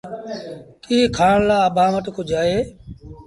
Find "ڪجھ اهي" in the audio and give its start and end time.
2.15-2.57